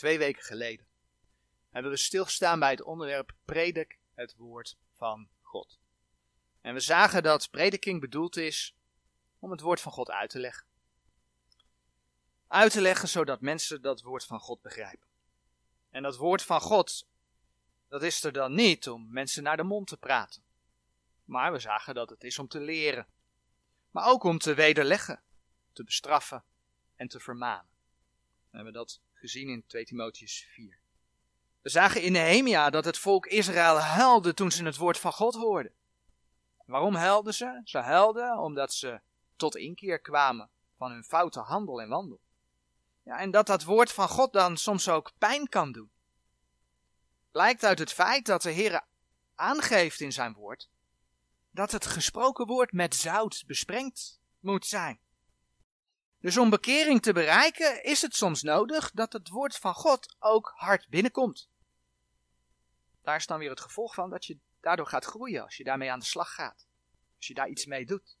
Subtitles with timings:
[0.00, 0.86] twee weken geleden
[1.70, 5.78] hebben we stilgestaan bij het onderwerp predik het woord van God.
[6.60, 8.76] En we zagen dat prediking bedoeld is
[9.38, 10.66] om het woord van God uit te leggen.
[12.46, 15.08] Uit te leggen zodat mensen dat woord van God begrijpen.
[15.90, 17.06] En dat woord van God,
[17.88, 20.42] dat is er dan niet om mensen naar de mond te praten.
[21.24, 23.06] Maar we zagen dat het is om te leren.
[23.90, 25.22] Maar ook om te wederleggen,
[25.72, 26.44] te bestraffen
[26.96, 27.68] en te vermanen.
[28.50, 30.78] We hebben dat gezien in 2 Timotheus 4.
[31.62, 35.34] We zagen in Nehemia dat het volk Israël huilde toen ze het woord van God
[35.34, 35.72] hoorden.
[36.66, 37.60] Waarom huilden ze?
[37.64, 39.00] Ze huilden omdat ze
[39.36, 42.20] tot inkeer kwamen van hun foute handel en wandel.
[43.02, 45.90] Ja, en dat dat woord van God dan soms ook pijn kan doen.
[47.30, 48.84] Blijkt uit het feit dat de Heer
[49.34, 50.68] aangeeft in zijn woord
[51.50, 55.00] dat het gesproken woord met zout besprengd moet zijn.
[56.20, 60.52] Dus om bekering te bereiken is het soms nodig dat het woord van God ook
[60.54, 61.48] hard binnenkomt.
[63.02, 65.90] Daar is dan weer het gevolg van dat je daardoor gaat groeien als je daarmee
[65.90, 66.66] aan de slag gaat.
[67.16, 68.16] Als je daar iets mee doet.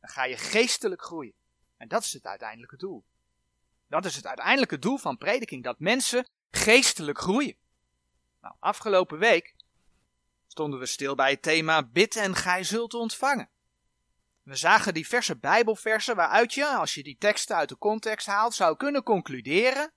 [0.00, 1.34] Dan ga je geestelijk groeien.
[1.76, 3.04] En dat is het uiteindelijke doel.
[3.88, 7.56] Dat is het uiteindelijke doel van prediking, dat mensen geestelijk groeien.
[8.40, 9.54] Nou, afgelopen week
[10.46, 13.50] stonden we stil bij het thema bid en gij zult ontvangen.
[14.42, 18.76] We zagen diverse bijbelversen waaruit je, als je die teksten uit de context haalt, zou
[18.76, 19.92] kunnen concluderen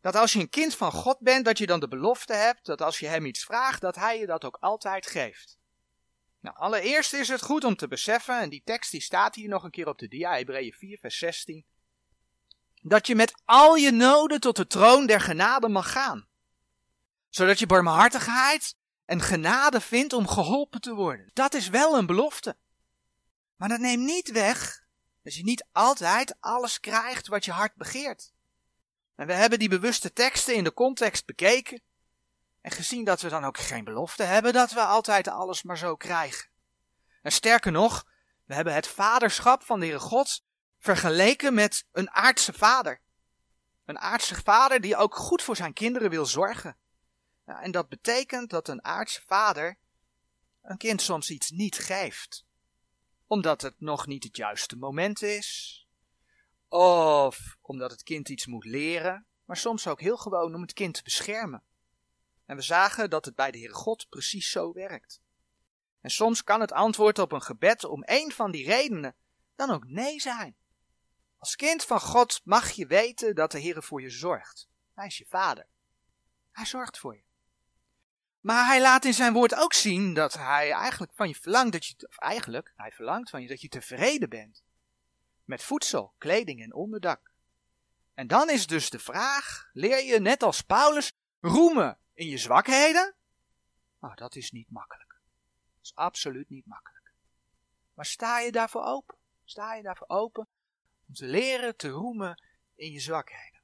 [0.00, 2.82] dat als je een kind van God bent, dat je dan de belofte hebt dat
[2.82, 5.58] als je hem iets vraagt, dat hij je dat ook altijd geeft.
[6.40, 9.64] Nou, allereerst is het goed om te beseffen, en die tekst die staat hier nog
[9.64, 11.64] een keer op de dia, Hebreeën 4, vers 16,
[12.82, 16.28] dat je met al je noden tot de troon der genade mag gaan.
[17.28, 21.30] Zodat je barmhartigheid en genade vindt om geholpen te worden.
[21.32, 22.56] Dat is wel een belofte.
[23.56, 24.84] Maar dat neemt niet weg
[25.22, 28.32] dat je niet altijd alles krijgt wat je hart begeert.
[29.14, 31.82] En we hebben die bewuste teksten in de context bekeken
[32.60, 35.96] en gezien dat we dan ook geen belofte hebben dat we altijd alles maar zo
[35.96, 36.48] krijgen.
[37.22, 38.06] En sterker nog,
[38.44, 40.44] we hebben het vaderschap van de Heere God
[40.78, 43.00] vergeleken met een aardse vader.
[43.84, 46.76] Een aardse vader die ook goed voor zijn kinderen wil zorgen.
[47.44, 49.78] En dat betekent dat een aardse vader
[50.62, 52.44] een kind soms iets niet geeft.
[53.26, 55.80] Omdat het nog niet het juiste moment is.
[56.68, 59.26] Of omdat het kind iets moet leren.
[59.44, 61.62] Maar soms ook heel gewoon om het kind te beschermen.
[62.44, 65.20] En we zagen dat het bij de Heere God precies zo werkt.
[66.00, 69.16] En soms kan het antwoord op een gebed om een van die redenen
[69.56, 70.56] dan ook nee zijn.
[71.38, 74.68] Als kind van God mag je weten dat de Heer voor je zorgt.
[74.94, 75.66] Hij is je vader.
[76.52, 77.25] Hij zorgt voor je.
[78.46, 81.86] Maar hij laat in zijn woord ook zien dat hij eigenlijk van je verlangt dat
[81.86, 84.62] je, eigenlijk, hij verlangt van je dat je tevreden bent.
[85.44, 87.30] Met voedsel, kleding en onderdak.
[88.14, 93.14] En dan is dus de vraag, leer je net als Paulus roemen in je zwakheden?
[94.00, 95.10] Nou, dat is niet makkelijk.
[95.10, 97.12] Dat is absoluut niet makkelijk.
[97.94, 99.16] Maar sta je daarvoor open?
[99.44, 100.48] Sta je daarvoor open
[101.06, 102.42] om te leren te roemen
[102.74, 103.60] in je zwakheden?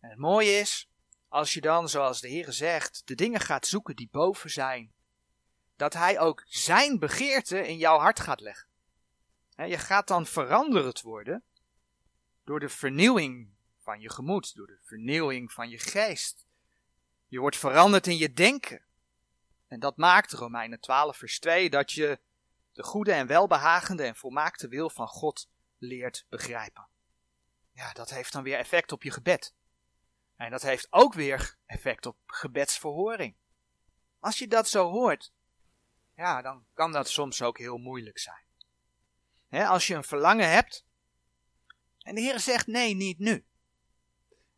[0.00, 0.89] En het mooie is,
[1.30, 4.92] als je dan, zoals de Heer zegt, de dingen gaat zoeken die boven zijn,
[5.76, 8.68] dat Hij ook Zijn begeerte in jouw hart gaat leggen.
[9.56, 11.42] Je gaat dan veranderd worden
[12.44, 13.48] door de vernieuwing
[13.78, 16.46] van je gemoed, door de vernieuwing van je geest.
[17.28, 18.82] Je wordt veranderd in je denken.
[19.68, 22.18] En dat maakt, Romeinen 12 vers 2, dat je
[22.72, 25.48] de goede en welbehagende en volmaakte wil van God
[25.78, 26.86] leert begrijpen.
[27.72, 29.54] Ja, dat heeft dan weer effect op je gebed.
[30.40, 33.36] En dat heeft ook weer effect op gebedsverhoring.
[34.18, 35.32] Als je dat zo hoort,
[36.16, 38.44] ja, dan kan dat soms ook heel moeilijk zijn.
[39.66, 40.86] als je een verlangen hebt
[41.98, 43.46] en de Heer zegt nee, niet nu.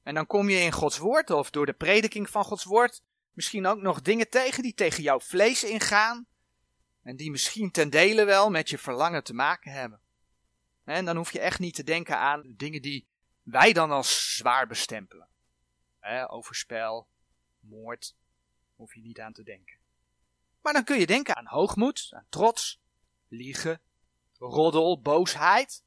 [0.03, 3.66] En dan kom je in Gods woord of door de prediking van Gods woord misschien
[3.66, 6.26] ook nog dingen tegen die tegen jouw vlees ingaan
[7.03, 10.00] en die misschien ten dele wel met je verlangen te maken hebben.
[10.84, 13.09] En dan hoef je echt niet te denken aan dingen die
[13.42, 15.30] wij dan als zwaar bestempelen.
[16.28, 17.09] Overspel,
[17.60, 18.16] moord,
[18.75, 19.77] hoef je niet aan te denken.
[20.60, 22.81] Maar dan kun je denken aan hoogmoed, aan trots,
[23.28, 23.81] liegen,
[24.39, 25.84] roddel, boosheid.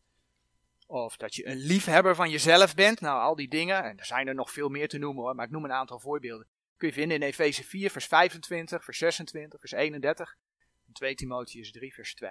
[0.88, 3.02] Of dat je een liefhebber van jezelf bent.
[3.02, 3.84] Nou, al die dingen.
[3.84, 6.00] En er zijn er nog veel meer te noemen hoor, maar ik noem een aantal
[6.00, 6.48] voorbeelden.
[6.78, 10.38] Kun je vinden in Efeze 4, vers 25, vers 26, vers 31.
[10.88, 12.30] En 2 Timotheus 3, vers 2.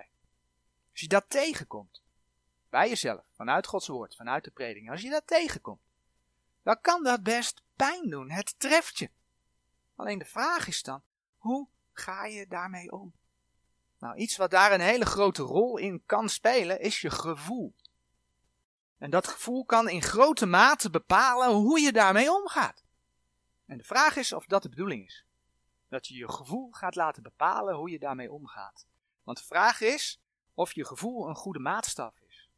[0.91, 2.03] Als je dat tegenkomt,
[2.69, 5.81] bij jezelf, vanuit Gods woord, vanuit de preding, als je dat tegenkomt,
[6.65, 8.31] dan kan dat best pijn doen.
[8.31, 9.11] Het treft je.
[9.95, 11.03] Alleen de vraag is dan,
[11.37, 13.15] hoe ga je daarmee om?
[13.99, 17.75] Nou, iets wat daar een hele grote rol in kan spelen, is je gevoel.
[18.99, 22.85] En dat gevoel kan in grote mate bepalen hoe je daarmee omgaat.
[23.67, 25.27] En de vraag is of dat de bedoeling is.
[25.89, 28.87] Dat je je gevoel gaat laten bepalen hoe je daarmee omgaat.
[29.23, 30.21] Want de vraag is
[30.55, 32.51] of je gevoel een goede maatstaf is.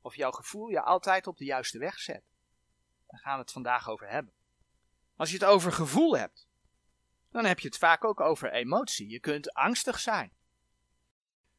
[0.00, 2.22] Of jouw gevoel je altijd op de juiste weg zet.
[3.08, 4.32] Daar gaan we het vandaag over hebben.
[5.16, 6.48] Als je het over gevoel hebt,
[7.30, 9.08] dan heb je het vaak ook over emotie.
[9.08, 10.32] Je kunt angstig zijn.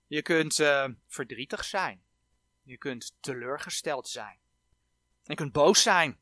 [0.08, 2.04] Je kunt uh, verdrietig zijn.
[2.62, 4.40] Je kunt teleurgesteld zijn.
[5.24, 6.20] Je kunt boos zijn.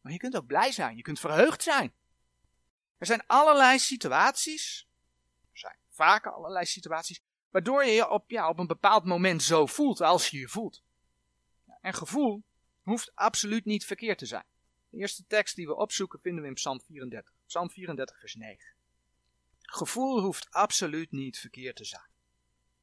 [0.00, 0.96] Maar je kunt ook blij zijn.
[0.96, 1.92] Je kunt verheugd zijn.
[2.98, 4.88] Er zijn allerlei situaties.
[5.52, 7.20] Er zijn vaker allerlei situaties.
[7.50, 10.82] Waardoor je je op, ja, op een bepaald moment zo voelt als je je voelt.
[11.80, 12.44] En gevoel
[12.88, 14.44] hoeft absoluut niet verkeerd te zijn.
[14.90, 17.34] De eerste tekst die we opzoeken vinden we in Psalm 34.
[17.46, 18.74] Psalm 34, vers 9.
[19.60, 22.10] Gevoel hoeft absoluut niet verkeerd te zijn.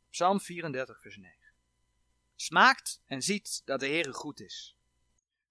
[0.10, 1.38] Psalm 34, vers 9.
[2.36, 4.75] Smaakt en ziet dat de Heere goed is.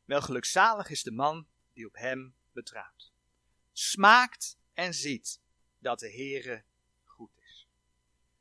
[0.05, 3.13] Wel gelukzalig is de man die op hem betrouwt.
[3.73, 5.41] Smaakt en ziet
[5.79, 6.65] dat de Heere
[7.05, 7.67] goed is.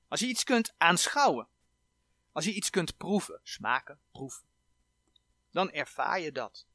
[0.07, 1.47] Als je iets kunt aanschouwen,
[2.31, 4.47] als je iets kunt proeven, smaken, proeven,
[5.53, 6.65] dan ervaar je dat.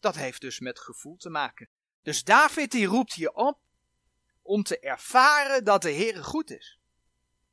[0.00, 1.68] Dat heeft dus met gevoel te maken.
[2.02, 3.58] Dus David die roept hier op
[4.42, 6.78] om te ervaren dat de Heere goed is.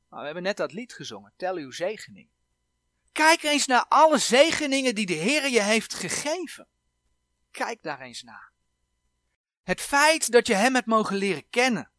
[0.08, 2.28] Nou, we hebben net dat lied gezongen, tel uw zegening.
[3.12, 6.66] Kijk eens naar alle zegeningen die de Heer je heeft gegeven.
[7.50, 8.52] Kijk daar eens naar.
[9.62, 11.90] Het feit dat je Hem hebt mogen leren kennen.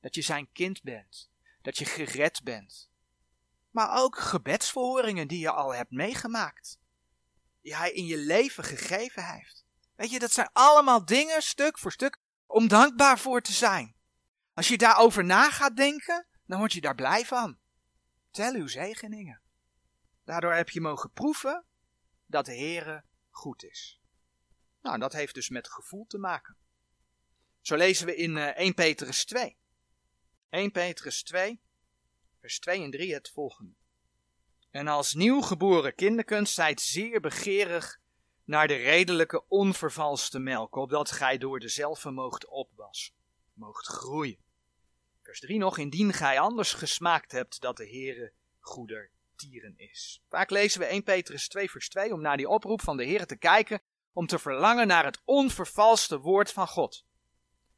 [0.00, 1.30] Dat je zijn kind bent.
[1.62, 2.90] Dat je gered bent.
[3.70, 6.77] Maar ook gebedsverhoringen die je al hebt meegemaakt.
[7.68, 9.64] Die Hij in je leven gegeven heeft.
[9.94, 13.96] Weet je, dat zijn allemaal dingen, stuk voor stuk, om dankbaar voor te zijn.
[14.54, 17.58] Als je daarover na gaat denken, dan word je daar blij van.
[18.30, 19.40] Tel uw zegeningen.
[20.24, 21.64] Daardoor heb je mogen proeven
[22.26, 24.00] dat de Heere goed is.
[24.82, 26.56] Nou, dat heeft dus met gevoel te maken.
[27.60, 29.56] Zo lezen we in 1 eh, Petrus 2.
[30.50, 31.60] 1 Petrus 2,
[32.40, 33.74] vers 2 en 3 het volgende.
[34.78, 38.00] En als nieuwgeboren kinderkens zijt zeer begeerig
[38.44, 43.14] naar de redelijke onvervalste melk, opdat gij door dezelfde moogt opwassen,
[43.52, 44.38] moogt groeien.
[45.22, 50.22] Vers 3 nog, indien gij anders gesmaakt hebt dat de Heere goeder tieren is.
[50.28, 53.26] Vaak lezen we 1 Petrus 2 vers 2 om naar die oproep van de Heer
[53.26, 53.82] te kijken,
[54.12, 57.04] om te verlangen naar het onvervalste woord van God.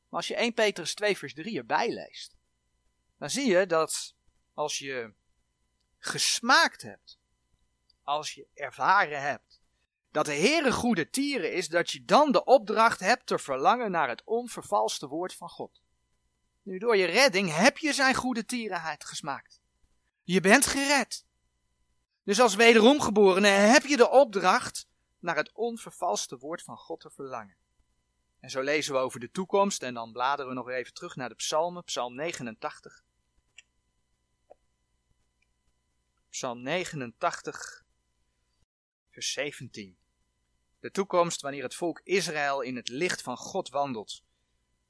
[0.08, 2.37] Maar als je 1 Petrus 2 vers 3 erbij leest,
[3.19, 4.14] dan zie je dat
[4.55, 5.19] als je
[6.00, 7.19] gesmaakt hebt,
[8.02, 9.61] als je ervaren hebt,
[10.11, 14.08] dat de Heere goede tieren is, dat je dan de opdracht hebt te verlangen naar
[14.08, 15.82] het onvervalste woord van God.
[16.62, 19.61] Nu, door je redding heb je zijn goede tierenheid gesmaakt.
[20.23, 21.25] Je bent gered.
[22.25, 24.88] Dus als wederom geborene heb je de opdracht
[25.19, 27.56] naar het onvervalste woord van God te verlangen.
[28.41, 31.29] En zo lezen we over de toekomst en dan bladeren we nog even terug naar
[31.29, 33.02] de psalmen, psalm 89.
[36.31, 37.85] Psalm 89,
[39.11, 39.99] vers 17.
[40.81, 44.23] De toekomst wanneer het volk Israël in het licht van God wandelt.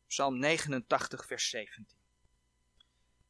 [0.07, 1.99] Psalm 89, vers 17.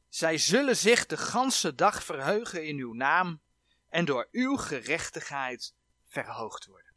[0.09, 3.41] Zij zullen zich de ganse dag verheugen in uw naam
[3.89, 5.73] en door uw gerechtigheid
[6.07, 6.93] verhoogd worden.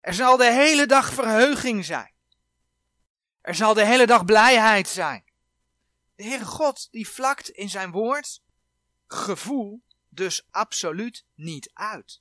[0.00, 2.12] Er zal de hele dag verheuging zijn.
[3.40, 5.24] Er zal de hele dag blijheid zijn.
[6.14, 8.42] De Heere God die vlakt in zijn woord
[9.06, 9.84] gevoel
[10.16, 12.20] dus absoluut niet uit.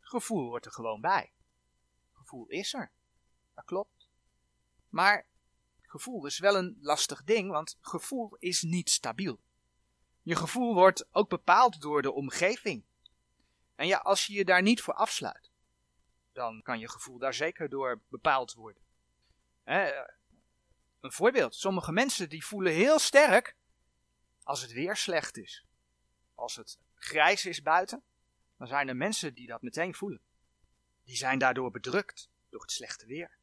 [0.00, 1.32] Gevoel wordt er gewoon bij.
[2.12, 2.92] Gevoel is er.
[3.54, 4.08] Dat klopt.
[4.88, 5.26] Maar
[5.82, 9.40] gevoel is wel een lastig ding, want gevoel is niet stabiel.
[10.22, 12.84] Je gevoel wordt ook bepaald door de omgeving.
[13.74, 15.50] En ja, als je je daar niet voor afsluit,
[16.32, 18.82] dan kan je gevoel daar zeker door bepaald worden.
[21.00, 21.54] een voorbeeld.
[21.54, 23.56] Sommige mensen die voelen heel sterk
[24.42, 25.66] als het weer slecht is.
[26.42, 28.02] Als het grijs is buiten,
[28.56, 30.20] dan zijn er mensen die dat meteen voelen.
[31.04, 33.38] Die zijn daardoor bedrukt door het slechte weer.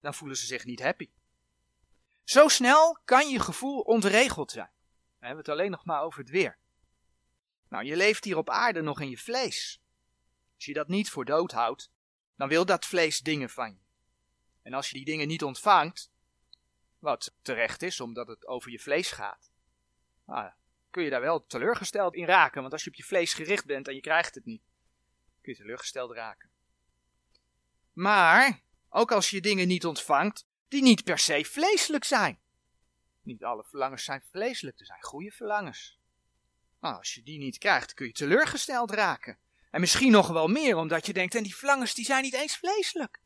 [0.00, 1.10] Dan voelen ze zich niet happy.
[2.24, 4.70] Zo snel kan je gevoel ontregeld zijn.
[5.18, 6.58] We hebben het alleen nog maar over het weer.
[7.68, 9.82] Nou, je leeft hier op aarde nog in je vlees.
[10.54, 11.90] Als je dat niet voor dood houdt,
[12.34, 13.84] dan wil dat vlees dingen van je.
[14.62, 16.10] En als je die dingen niet ontvangt,
[16.98, 19.50] wat terecht is omdat het over je vlees gaat,
[20.24, 20.52] nou,
[20.96, 22.60] kun je daar wel teleurgesteld in raken.
[22.60, 24.62] Want als je op je vlees gericht bent en je krijgt het niet,
[25.40, 26.50] kun je teleurgesteld raken.
[27.92, 32.38] Maar, ook als je dingen niet ontvangt, die niet per se vleeselijk zijn.
[33.22, 35.98] Niet alle verlangens zijn vleeselijk, er zijn goede verlangens.
[36.80, 39.38] Als je die niet krijgt, kun je teleurgesteld raken.
[39.70, 42.56] En misschien nog wel meer, omdat je denkt, en die verlangens die zijn niet eens
[42.56, 43.20] vleeselijk.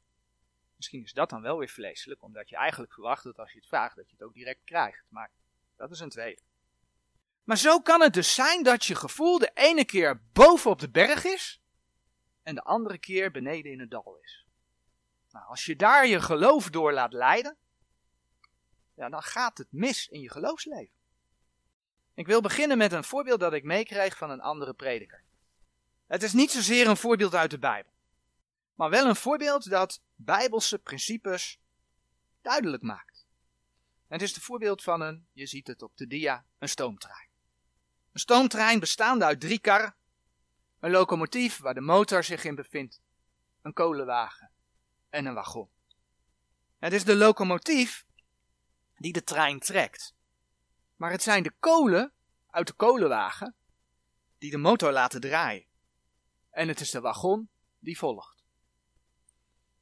[0.76, 3.68] Misschien is dat dan wel weer vleeselijk, omdat je eigenlijk verwacht dat als je het
[3.68, 5.04] vraagt, dat je het ook direct krijgt.
[5.08, 5.30] Maar
[5.76, 6.48] dat is een tweede.
[7.50, 10.90] Maar zo kan het dus zijn dat je gevoel de ene keer boven op de
[10.90, 11.60] berg is
[12.42, 14.46] en de andere keer beneden in het dal is.
[15.30, 17.56] Nou, als je daar je geloof door laat leiden,
[18.94, 20.94] ja, dan gaat het mis in je geloofsleven.
[22.14, 25.22] Ik wil beginnen met een voorbeeld dat ik meekreeg van een andere prediker.
[26.06, 27.92] Het is niet zozeer een voorbeeld uit de Bijbel,
[28.74, 31.60] maar wel een voorbeeld dat bijbelse principes
[32.42, 33.26] duidelijk maakt.
[34.08, 37.29] het is het voorbeeld van een, je ziet het op de dia, een stoomtrein.
[38.12, 39.94] Een stoomtrein bestaande uit drie karren,
[40.80, 43.00] een locomotief waar de motor zich in bevindt,
[43.62, 44.50] een kolenwagen
[45.10, 45.68] en een wagon.
[46.78, 48.06] Het is de locomotief
[48.96, 50.14] die de trein trekt.
[50.96, 52.12] Maar het zijn de kolen
[52.50, 53.54] uit de kolenwagen
[54.38, 55.64] die de motor laten draaien.
[56.50, 57.48] En het is de wagon
[57.78, 58.44] die volgt.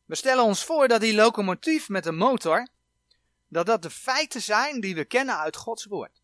[0.05, 2.69] We stellen ons voor dat die locomotief met de motor,
[3.49, 6.18] dat dat de feiten zijn die we kennen uit Gods woord.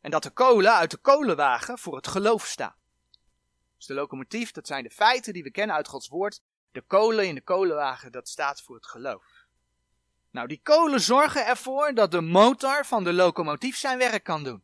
[0.00, 2.74] En dat de kolen uit de kolenwagen voor het geloof staan.
[3.76, 6.40] Dus de locomotief, dat zijn de feiten die we kennen uit Gods woord.
[6.72, 9.46] De kolen in de kolenwagen, dat staat voor het geloof.
[10.30, 14.62] Nou, die kolen zorgen ervoor dat de motor van de locomotief zijn werk kan doen.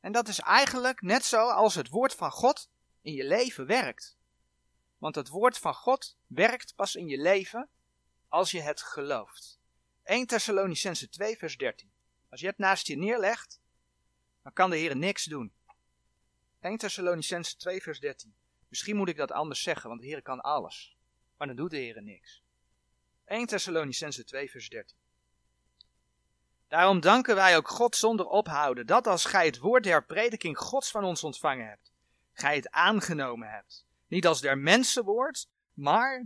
[0.00, 2.70] En dat is eigenlijk net zo als het woord van God
[3.02, 4.16] in je leven werkt.
[4.98, 7.68] Want het woord van God werkt pas in je leven
[8.28, 9.60] als je het gelooft.
[10.02, 11.92] 1 Thessalonicense 2 vers 13.
[12.30, 13.60] Als je het naast je neerlegt,
[14.44, 15.52] dan kan de Heer niks doen.
[16.60, 18.34] 1 Thessalonicense 2 vers 13.
[18.68, 20.96] Misschien moet ik dat anders zeggen, want de Heer kan alles.
[21.36, 22.42] Maar dan doet de Heer niks.
[23.24, 24.96] 1 Thessalonicense 2 vers 13.
[26.68, 30.90] Daarom danken wij ook God zonder ophouden, dat als gij het woord der prediking Gods
[30.90, 31.92] van ons ontvangen hebt,
[32.32, 33.84] gij het aangenomen hebt.
[34.06, 36.24] Niet als der mensen woord, maar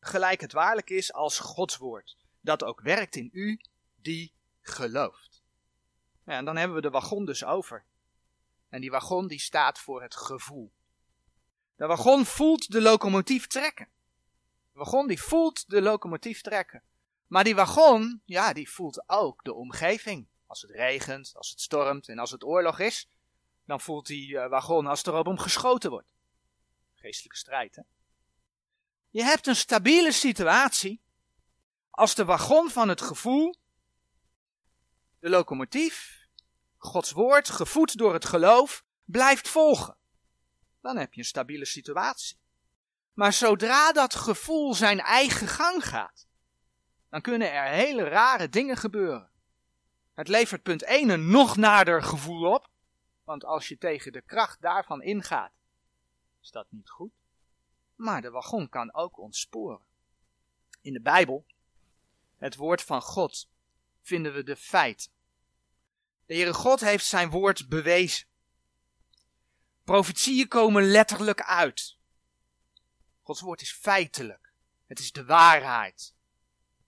[0.00, 3.60] gelijk het waarlijk is als Gods woord, dat ook werkt in u
[3.96, 5.35] die gelooft.
[6.26, 7.84] Ja, en dan hebben we de wagon dus over.
[8.68, 10.72] En die wagon die staat voor het gevoel.
[11.76, 13.88] De wagon voelt de locomotief trekken.
[14.72, 16.82] De wagon die voelt de locomotief trekken.
[17.26, 20.28] Maar die wagon, ja, die voelt ook de omgeving.
[20.46, 23.08] Als het regent, als het stormt en als het oorlog is,
[23.64, 26.12] dan voelt die uh, wagon als er op hem geschoten wordt.
[26.94, 27.82] Geestelijke strijd, hè?
[29.10, 31.00] Je hebt een stabiele situatie
[31.90, 33.56] als de wagon van het gevoel,
[35.18, 36.15] de locomotief,
[36.86, 39.96] Gods woord, gevoed door het geloof, blijft volgen.
[40.80, 42.38] Dan heb je een stabiele situatie.
[43.12, 46.26] Maar zodra dat gevoel zijn eigen gang gaat,
[47.08, 49.30] dan kunnen er hele rare dingen gebeuren.
[50.14, 52.70] Het levert punt 1 een nog nader gevoel op,
[53.24, 55.52] want als je tegen de kracht daarvan ingaat,
[56.42, 57.12] is dat niet goed.
[57.94, 59.80] Maar de wagon kan ook ontsporen.
[60.80, 61.46] In de Bijbel,
[62.36, 63.48] het woord van God,
[64.00, 65.10] vinden we de feiten.
[66.26, 68.26] De Heere God heeft zijn woord bewezen.
[69.84, 71.96] Profetieën komen letterlijk uit.
[73.22, 74.52] Gods woord is feitelijk.
[74.86, 76.14] Het is de waarheid.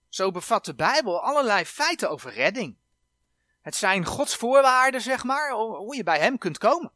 [0.09, 2.77] Zo bevat de Bijbel allerlei feiten over redding.
[3.61, 6.91] Het zijn Gods voorwaarden, zeg maar, hoe je bij Hem kunt komen.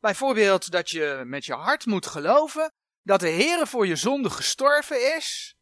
[0.00, 5.16] Bijvoorbeeld dat je met je hart moet geloven dat de Heere voor je zonde gestorven
[5.16, 5.56] is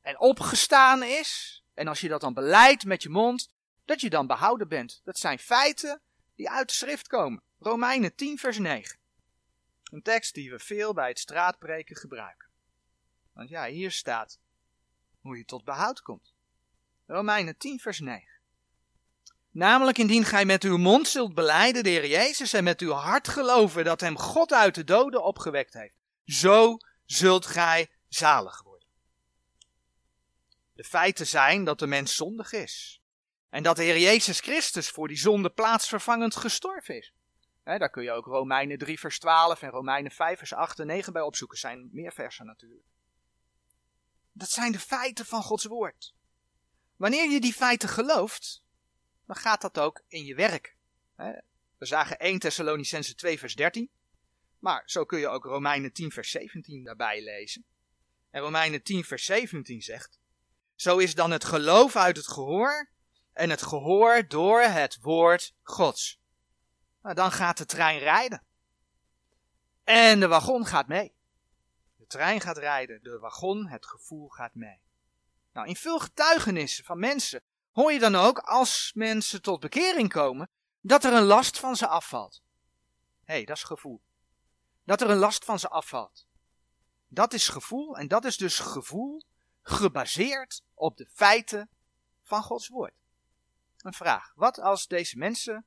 [0.00, 1.62] en opgestaan is.
[1.74, 3.48] En als je dat dan beleidt met je mond,
[3.84, 5.00] dat je dan behouden bent.
[5.04, 6.00] Dat zijn feiten
[6.34, 7.42] die uit de schrift komen.
[7.58, 8.98] Romeinen 10 vers 9.
[9.84, 12.48] Een tekst die we veel bij het straatbreken gebruiken.
[13.32, 14.38] Want ja, hier staat
[15.20, 16.34] hoe je tot behoud komt.
[17.06, 18.32] Romeinen 10 vers 9.
[19.50, 23.28] Namelijk indien gij met uw mond zult beleiden de Heer Jezus en met uw hart
[23.28, 25.96] geloven dat hem God uit de doden opgewekt heeft.
[26.24, 28.88] Zo zult gij zalig worden.
[30.72, 33.02] De feiten zijn dat de mens zondig is.
[33.54, 37.12] En dat de Heer Jezus Christus voor die zonde plaatsvervangend gestorven is.
[37.64, 41.12] daar kun je ook Romeinen 3 vers 12 en Romeinen 5 vers 8 en 9
[41.12, 41.58] bij opzoeken.
[41.58, 42.86] zijn meer versen natuurlijk.
[44.32, 46.14] Dat zijn de feiten van Gods woord.
[46.96, 48.62] Wanneer je die feiten gelooft,
[49.26, 50.76] dan gaat dat ook in je werk.
[51.78, 53.90] We zagen 1 Thessalonicense 2 vers 13.
[54.58, 57.64] Maar zo kun je ook Romeinen 10 vers 17 daarbij lezen.
[58.30, 60.18] En Romeinen 10 vers 17 zegt,
[60.74, 62.92] Zo is dan het geloof uit het gehoor
[63.34, 66.20] en het gehoor door het woord Gods.
[67.02, 68.42] Nou, dan gaat de trein rijden.
[69.84, 71.14] En de wagon gaat mee.
[71.96, 74.80] De trein gaat rijden, de wagon, het gevoel gaat mee.
[75.52, 80.48] Nou, in veel getuigenissen van mensen hoor je dan ook, als mensen tot bekering komen,
[80.80, 82.42] dat er een last van ze afvalt.
[83.24, 84.02] Hé, hey, dat is gevoel.
[84.84, 86.26] Dat er een last van ze afvalt.
[87.08, 89.22] Dat is gevoel en dat is dus gevoel
[89.62, 91.68] gebaseerd op de feiten
[92.22, 92.94] van Gods woord.
[93.84, 94.32] Een vraag.
[94.34, 95.66] Wat als deze mensen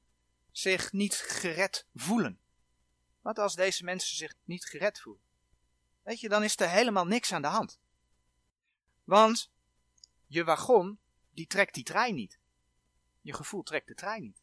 [0.51, 2.39] zich niet gered voelen?
[3.21, 5.23] Wat als deze mensen zich niet gered voelen?
[6.03, 7.79] Weet je, dan is er helemaal niks aan de hand.
[9.03, 9.51] Want
[10.25, 12.39] je wagon, die trekt die trein niet.
[13.21, 14.41] Je gevoel trekt de trein niet.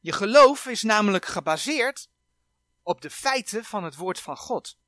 [0.00, 2.10] Je geloof is namelijk gebaseerd
[2.82, 4.78] op de feiten van het woord van God.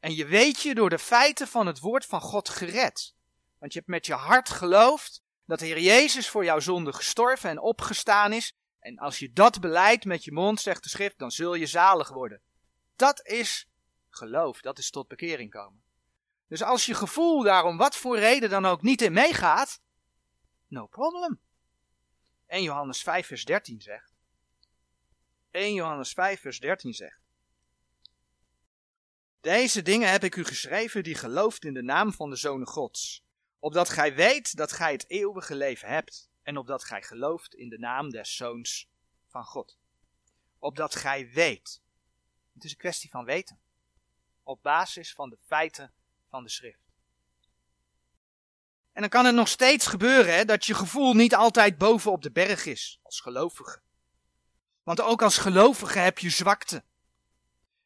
[0.00, 3.14] En je weet je door de feiten van het woord van God gered.
[3.58, 7.50] Want je hebt met je hart geloofd dat de Heer Jezus voor jouw zonde gestorven
[7.50, 8.54] en opgestaan is.
[8.78, 12.08] En als je dat beleidt met je mond, zegt de schrift, dan zul je zalig
[12.08, 12.40] worden.
[12.96, 13.68] Dat is
[14.08, 15.82] geloof, dat is tot bekering komen.
[16.48, 19.80] Dus als je gevoel daarom wat voor reden dan ook niet in meegaat,
[20.66, 21.40] no problem.
[22.46, 24.12] 1 Johannes 5 vers 13 zegt.
[25.50, 27.20] 1 Johannes 5 vers 13 zegt.
[29.40, 33.24] Deze dingen heb ik u geschreven die gelooft in de naam van de Zoon Gods,
[33.62, 37.78] opdat gij weet dat gij het eeuwige leven hebt, en opdat gij gelooft in de
[37.78, 38.88] naam des Zoons
[39.26, 39.78] van God.
[40.58, 41.82] Opdat gij weet.
[42.54, 43.60] Het is een kwestie van weten.
[44.42, 45.92] Op basis van de feiten
[46.26, 46.92] van de schrift.
[48.92, 52.22] En dan kan het nog steeds gebeuren hè, dat je gevoel niet altijd boven op
[52.22, 53.82] de berg is, als gelovige.
[54.82, 56.84] Want ook als gelovige heb je zwakte.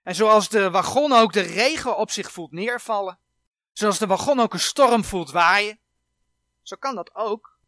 [0.02, 3.18] En zoals de wagon ook de regen op zich voelt neervallen,
[3.78, 5.78] zoals de wagon ook een storm voelt waaien,
[6.62, 7.58] zo kan dat ook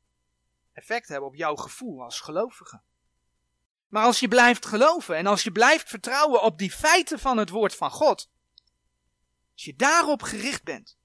[0.73, 2.81] effect hebben op jouw gevoel als gelovige.
[3.89, 7.51] Maar als je blijft geloven en als je blijft vertrouwen op die feiten van het
[7.51, 8.31] woord van God,
[9.53, 10.99] als je daarop gericht bent,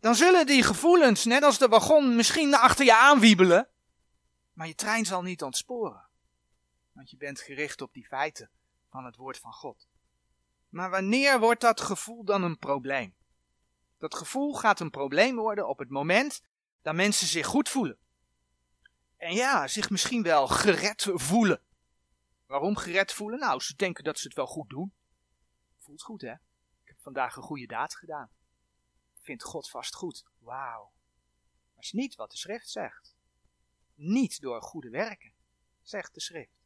[0.00, 3.68] dan zullen die gevoelens, net als de wagon, misschien achter je aanwiebelen,
[4.52, 6.08] maar je trein zal niet ontsporen.
[6.92, 8.50] Want je bent gericht op die feiten
[8.90, 9.88] van het woord van God.
[10.68, 13.16] Maar wanneer wordt dat gevoel dan een probleem?
[13.98, 16.42] Dat gevoel gaat een probleem worden op het moment
[16.82, 17.98] dat mensen zich goed voelen.
[19.16, 21.62] En ja, zich misschien wel gered voelen.
[22.46, 23.38] Waarom gered voelen?
[23.38, 24.92] Nou, ze denken dat ze het wel goed doen.
[25.78, 26.32] Voelt goed, hè?
[26.32, 28.30] Ik heb vandaag een goede daad gedaan.
[29.20, 30.24] Vindt God vast goed.
[30.38, 30.92] Wauw.
[31.74, 33.16] Maar is niet wat de schrift zegt.
[33.94, 35.32] Niet door goede werken,
[35.82, 36.58] zegt de schrift.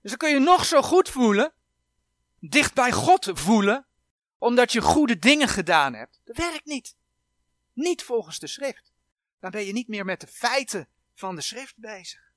[0.00, 1.52] Dus dan kun je nog zo goed voelen,
[2.38, 3.86] dicht bij God voelen,
[4.40, 6.20] omdat je goede dingen gedaan hebt.
[6.24, 6.96] Dat werkt niet.
[7.72, 8.92] Niet volgens de schrift.
[9.38, 12.32] Dan ben je niet meer met de feiten van de schrift bezig.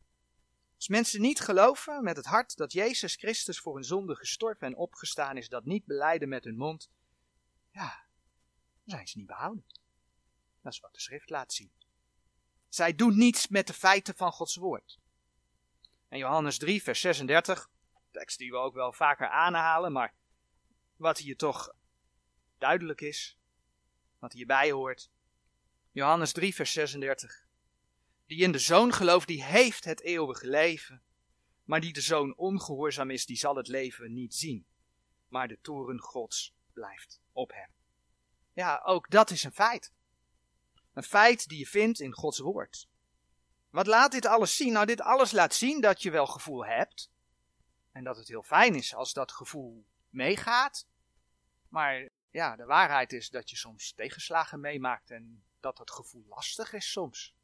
[0.75, 4.75] Als mensen niet geloven met het hart dat Jezus Christus voor hun zonde gestorven en
[4.75, 6.89] opgestaan is, dat niet beleiden met hun mond,
[7.71, 8.05] ja,
[8.83, 9.65] dan zijn ze niet behouden.
[10.61, 11.71] Dat is wat de schrift laat zien.
[12.69, 14.99] Zij doen niets met de feiten van Gods woord.
[16.07, 17.69] En Johannes 3, vers 36,
[18.11, 20.13] tekst die we ook wel vaker aanhalen, maar
[20.95, 21.73] wat hier toch
[22.63, 23.39] duidelijk is,
[24.19, 25.11] wat hierbij hoort.
[25.91, 27.45] Johannes 3, vers 36.
[28.25, 31.03] Die in de zoon gelooft, die heeft het eeuwige leven.
[31.63, 34.65] Maar die de zoon ongehoorzaam is, die zal het leven niet zien.
[35.27, 37.69] Maar de toren gods blijft op hem.
[38.53, 39.93] Ja, ook dat is een feit.
[40.93, 42.87] Een feit die je vindt in Gods woord.
[43.69, 44.73] Wat laat dit alles zien?
[44.73, 47.11] Nou, dit alles laat zien dat je wel gevoel hebt.
[47.91, 50.87] En dat het heel fijn is als dat gevoel meegaat.
[51.69, 56.73] Maar ja, de waarheid is dat je soms tegenslagen meemaakt en dat het gevoel lastig
[56.73, 57.35] is soms.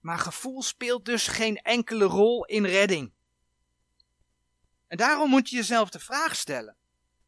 [0.00, 3.12] Maar gevoel speelt dus geen enkele rol in redding.
[4.86, 6.76] En daarom moet je jezelf de vraag stellen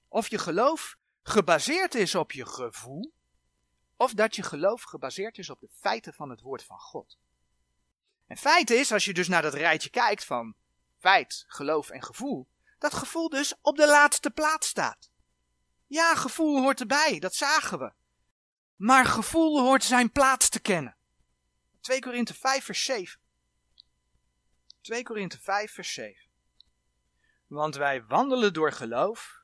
[0.08, 3.14] of je geloof gebaseerd is op je gevoel,
[3.96, 7.18] of dat je geloof gebaseerd is op de feiten van het woord van God.
[8.26, 10.54] En feit is, als je dus naar dat rijtje kijkt van
[10.98, 12.48] feit, geloof en gevoel,
[12.78, 15.10] dat gevoel dus op de laatste plaats staat.
[15.90, 17.92] Ja, gevoel hoort erbij, dat zagen we.
[18.76, 20.96] Maar gevoel hoort zijn plaats te kennen.
[21.80, 23.20] 2 Korinthe 5 vers 7.
[24.80, 26.28] 2 Korinthe 5 vers 7.
[27.46, 29.42] Want wij wandelen door geloof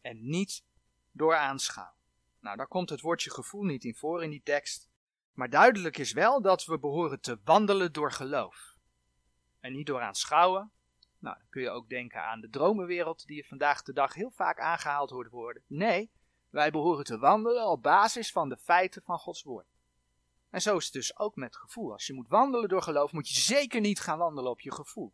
[0.00, 0.64] en niet
[1.10, 1.94] door aanschouw.
[2.40, 4.88] Nou, daar komt het woordje gevoel niet in voor in die tekst.
[5.32, 8.76] Maar duidelijk is wel dat we behoren te wandelen door geloof.
[9.60, 10.72] En niet door aanschouwen.
[11.22, 14.30] Nou, dan kun je ook denken aan de dromenwereld die je vandaag de dag heel
[14.30, 15.62] vaak aangehaald hoort worden.
[15.66, 16.10] Nee,
[16.50, 19.66] wij behoren te wandelen op basis van de feiten van Gods woord.
[20.50, 21.92] En zo is het dus ook met gevoel.
[21.92, 25.12] Als je moet wandelen door geloof, moet je zeker niet gaan wandelen op je gevoel.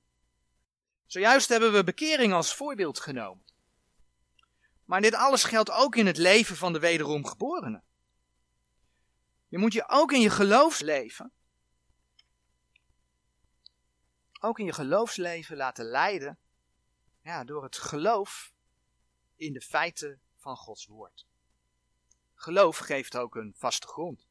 [1.07, 3.45] Zojuist hebben we bekering als voorbeeld genomen.
[4.85, 7.85] Maar dit alles geldt ook in het leven van de wederom geborenen.
[9.49, 11.33] Je moet je ook in je geloofsleven,
[14.41, 16.39] ook in je geloofsleven laten leiden
[17.23, 18.53] ja, door het geloof
[19.37, 21.27] in de feiten van Gods woord.
[22.35, 24.27] Geloof geeft ook een vaste grond.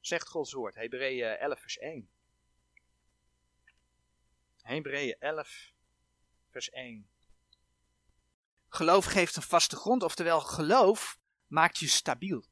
[0.00, 0.74] zegt Gods woord.
[0.74, 2.08] Hebreeën 11 vers 1.
[4.62, 5.72] Hebreeën 11
[6.50, 7.08] vers 1.
[8.68, 12.44] Geloof geeft een vaste grond, oftewel geloof maakt je stabiel.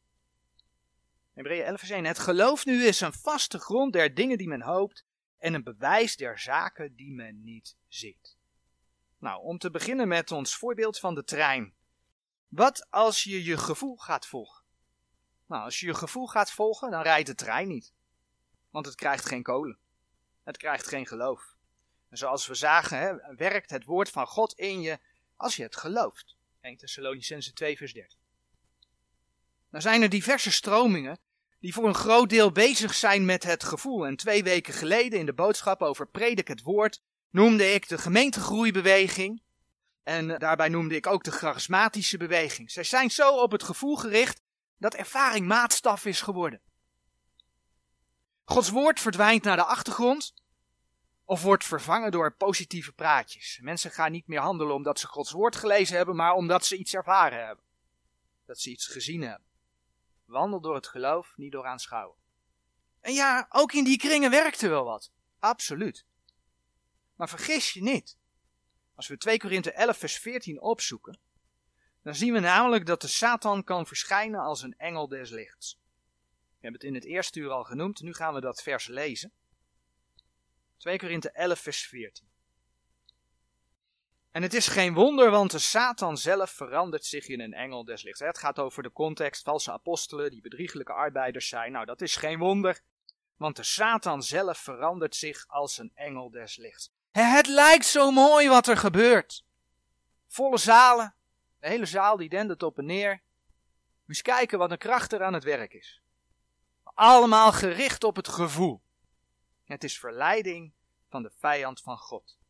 [1.32, 2.04] Hebreeën 11 vers 1.
[2.04, 5.04] Het geloof nu is een vaste grond der dingen die men hoopt
[5.44, 8.36] en een bewijs der zaken die men niet ziet.
[9.18, 11.74] Nou, om te beginnen met ons voorbeeld van de trein.
[12.48, 14.64] Wat als je je gevoel gaat volgen?
[15.46, 17.92] Nou, als je je gevoel gaat volgen, dan rijdt de trein niet.
[18.70, 19.78] Want het krijgt geen kolen.
[20.42, 21.56] Het krijgt geen geloof.
[22.08, 24.98] En zoals we zagen, hè, werkt het woord van God in je
[25.36, 26.36] als je het gelooft.
[26.60, 28.18] 1 Thessalonicense 2 vers 13.
[29.70, 31.18] Nou zijn er diverse stromingen
[31.64, 34.06] die voor een groot deel bezig zijn met het gevoel.
[34.06, 39.42] En twee weken geleden in de boodschap over Predik het Woord noemde ik de gemeentegroeibeweging.
[40.02, 42.70] En daarbij noemde ik ook de charismatische beweging.
[42.70, 44.42] Zij zijn zo op het gevoel gericht
[44.78, 46.60] dat ervaring maatstaf is geworden.
[48.44, 50.34] Gods woord verdwijnt naar de achtergrond
[51.24, 53.58] of wordt vervangen door positieve praatjes.
[53.62, 56.94] Mensen gaan niet meer handelen omdat ze Gods woord gelezen hebben, maar omdat ze iets
[56.94, 57.64] ervaren hebben.
[58.46, 59.52] Dat ze iets gezien hebben.
[60.24, 62.16] Wandel door het geloof, niet door aanschouwen.
[63.00, 65.12] En ja, ook in die kringen werkte wel wat.
[65.38, 66.06] Absoluut.
[67.16, 68.16] Maar vergis je niet.
[68.94, 71.18] Als we 2 Korinthe 11 vers 14 opzoeken,
[72.02, 75.78] dan zien we namelijk dat de Satan kan verschijnen als een engel des lichts.
[76.48, 79.32] We hebben het in het eerste uur al genoemd, nu gaan we dat vers lezen.
[80.76, 82.28] 2 Korinthe 11 vers 14.
[84.34, 88.02] En het is geen wonder, want de Satan zelf verandert zich in een engel des
[88.02, 88.20] lichts.
[88.20, 91.72] Het gaat over de context, valse apostelen die bedrieglijke arbeiders zijn.
[91.72, 92.80] Nou, dat is geen wonder,
[93.36, 96.90] want de Satan zelf verandert zich als een engel des lichts.
[97.10, 99.44] Het lijkt zo mooi wat er gebeurt.
[100.28, 101.14] Volle zalen,
[101.60, 103.22] de hele zaal die dendert op en neer.
[104.08, 106.00] Eens kijken wat een kracht er aan het werk is.
[106.84, 108.82] Allemaal gericht op het gevoel.
[109.64, 110.72] Het is verleiding
[111.08, 112.42] van de vijand van God.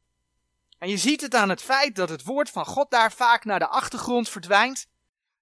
[0.85, 3.59] En je ziet het aan het feit dat het woord van God daar vaak naar
[3.59, 4.87] de achtergrond verdwijnt.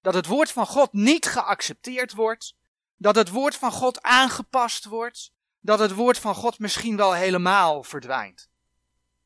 [0.01, 2.55] Dat het woord van God niet geaccepteerd wordt.
[2.97, 5.33] Dat het woord van God aangepast wordt.
[5.59, 8.49] Dat het woord van God misschien wel helemaal verdwijnt.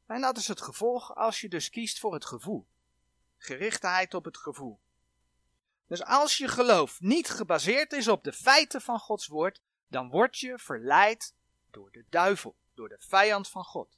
[0.07, 2.67] En dat is het gevolg als je dus kiest voor het gevoel.
[3.37, 4.79] Gerichtheid op het gevoel.
[5.87, 10.37] Dus als je geloof niet gebaseerd is op de feiten van Gods woord, dan word
[10.37, 11.33] je verleid
[11.71, 13.97] door de duivel, door de vijand van God.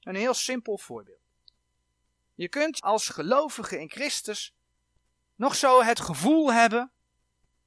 [0.00, 1.27] Een heel simpel voorbeeld.
[2.38, 4.54] Je kunt als gelovige in Christus
[5.34, 6.92] nog zo het gevoel hebben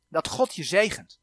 [0.07, 1.19] dat God je zegent.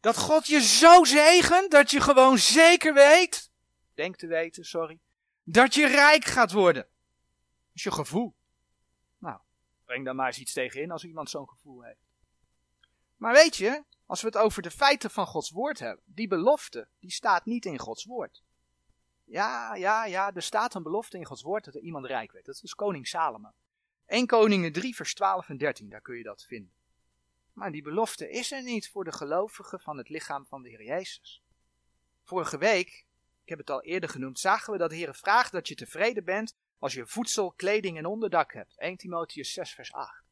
[0.00, 3.50] Dat God je zo zegent dat je gewoon zeker weet,
[3.94, 4.98] denk te weten, sorry,
[5.44, 6.82] dat je rijk gaat worden.
[6.82, 8.34] Dat is je gevoel.
[9.18, 9.40] Nou,
[9.84, 12.08] breng daar maar eens iets tegen in als iemand zo'n gevoel heeft.
[13.16, 16.88] Maar weet je, als we het over de feiten van Gods woord hebben, die belofte,
[16.98, 18.42] die staat niet in Gods woord.
[19.30, 22.44] Ja, ja, ja, er staat een belofte in Gods woord dat er iemand rijk werd.
[22.44, 23.52] Dat is koning Salomon.
[24.06, 26.72] 1 Koningen 3 vers 12 en 13, daar kun je dat vinden.
[27.52, 30.84] Maar die belofte is er niet voor de gelovigen van het lichaam van de Heer
[30.84, 31.42] Jezus.
[32.24, 32.88] Vorige week,
[33.42, 36.24] ik heb het al eerder genoemd, zagen we dat de Heer vraagt dat je tevreden
[36.24, 38.78] bent als je voedsel, kleding en onderdak hebt.
[38.78, 40.24] 1 Timotheus 6 vers 8.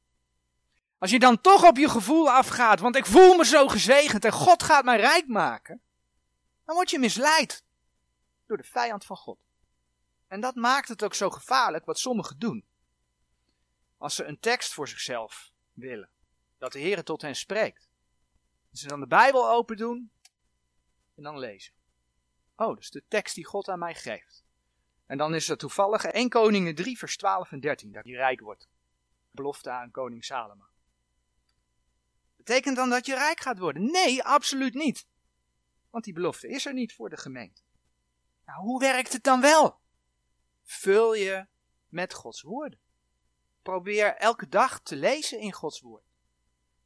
[0.98, 4.32] Als je dan toch op je gevoel afgaat, want ik voel me zo gezegend en
[4.32, 5.80] God gaat mij rijk maken,
[6.64, 7.66] dan word je misleid
[8.48, 9.38] door de vijand van God.
[10.26, 12.64] En dat maakt het ook zo gevaarlijk wat sommigen doen.
[13.96, 16.10] Als ze een tekst voor zichzelf willen,
[16.58, 17.88] dat de Heer tot hen spreekt.
[18.72, 20.10] Ze dan de Bijbel open doen
[21.14, 21.74] en dan lezen.
[22.56, 24.44] Oh, dat is de tekst die God aan mij geeft.
[25.06, 28.40] En dan is dat toevallig 1 Koningen 3 vers 12 en 13, dat hij rijk
[28.40, 28.68] wordt.
[29.30, 30.66] Belofte aan koning Salomon.
[32.36, 33.90] Betekent dan dat je rijk gaat worden?
[33.90, 35.06] Nee, absoluut niet.
[35.90, 37.62] Want die belofte is er niet voor de gemeente.
[38.48, 39.80] Nou, hoe werkt het dan wel?
[40.64, 41.46] Vul je
[41.88, 42.78] met Gods woorden.
[43.62, 46.04] Probeer elke dag te lezen in Gods woord.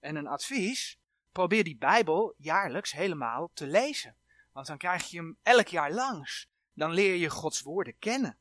[0.01, 0.99] En een advies,
[1.33, 4.17] probeer die Bijbel jaarlijks helemaal te lezen.
[4.53, 6.49] Want dan krijg je hem elk jaar langs.
[6.73, 8.39] Dan leer je Gods woorden kennen.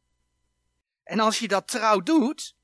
[1.04, 2.56] En als je dat trouw doet,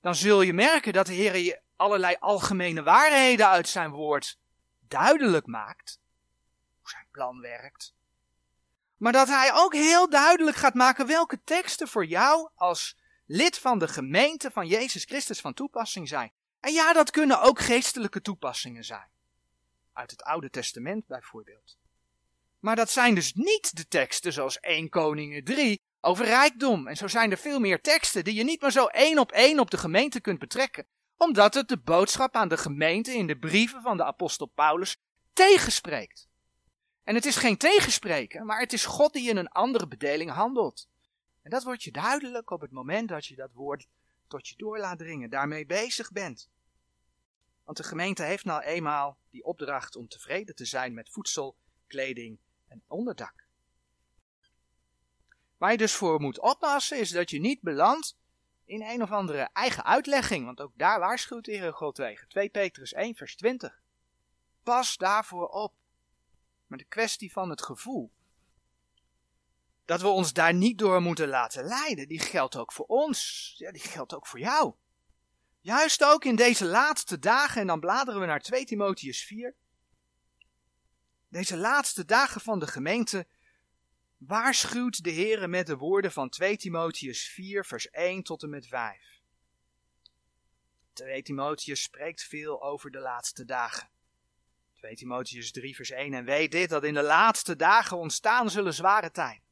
[0.00, 4.38] dan zul je merken dat de Heer je allerlei algemene waarheden uit zijn woord
[4.80, 6.00] duidelijk maakt.
[6.80, 7.95] Hoe zijn plan werkt.
[8.96, 13.78] Maar dat hij ook heel duidelijk gaat maken welke teksten voor jou als lid van
[13.78, 16.32] de gemeente van Jezus Christus van toepassing zijn.
[16.60, 19.08] En ja, dat kunnen ook geestelijke toepassingen zijn.
[19.92, 21.76] Uit het Oude Testament bijvoorbeeld.
[22.58, 26.86] Maar dat zijn dus niet de teksten zoals 1 Koningen 3 over rijkdom.
[26.86, 29.58] En zo zijn er veel meer teksten die je niet maar zo één op één
[29.58, 30.86] op de gemeente kunt betrekken.
[31.16, 34.96] Omdat het de boodschap aan de gemeente in de brieven van de apostel Paulus
[35.32, 36.28] tegenspreekt.
[37.06, 40.88] En het is geen tegenspreken, maar het is God die in een andere bedeling handelt.
[41.42, 43.86] En dat wordt je duidelijk op het moment dat je dat woord
[44.26, 46.50] tot je door laat dringen, daarmee bezig bent.
[47.64, 52.38] Want de gemeente heeft nou eenmaal die opdracht om tevreden te zijn met voedsel, kleding
[52.68, 53.46] en onderdak.
[55.56, 58.16] Waar je dus voor moet oppassen is dat je niet belandt
[58.64, 62.28] in een of andere eigen uitlegging, want ook daar waarschuwt de Heer tegen.
[62.28, 63.80] 2 Petrus 1 vers 20.
[64.62, 65.74] Pas daarvoor op.
[66.66, 68.12] Maar de kwestie van het gevoel,
[69.84, 73.54] dat we ons daar niet door moeten laten leiden, die geldt ook voor ons.
[73.56, 74.74] Ja, die geldt ook voor jou.
[75.60, 79.54] Juist ook in deze laatste dagen, en dan bladeren we naar 2 Timotheus 4.
[81.28, 83.26] Deze laatste dagen van de gemeente
[84.16, 88.66] waarschuwt de Heer met de woorden van 2 Timotheus 4, vers 1 tot en met
[88.66, 89.20] 5.
[90.92, 93.88] 2 Timotheus spreekt veel over de laatste dagen.
[94.86, 96.14] 2 Timotheus 3, vers 1.
[96.14, 99.44] En weet dit, dat in de laatste dagen ontstaan zullen zware tijden.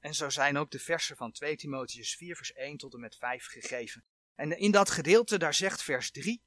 [0.00, 3.16] En zo zijn ook de versen van 2 Timotheus 4, vers 1 tot en met
[3.16, 4.04] 5 gegeven.
[4.34, 6.42] En in dat gedeelte, daar zegt vers 3